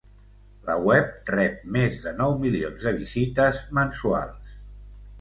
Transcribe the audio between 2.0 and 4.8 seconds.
de nou milions de visites mensuals.